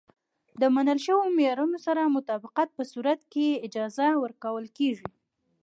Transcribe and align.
د 0.61 0.63
منل 0.75 0.99
شویو 1.05 1.33
معیارونو 1.37 1.77
سره 1.85 2.13
مطابقت 2.17 2.69
په 2.77 2.83
صورت 2.91 3.19
کې 3.31 3.43
یې 3.51 3.61
اجازه 3.67 4.07
ورکول 4.23 4.65
کېږي. 4.77 5.07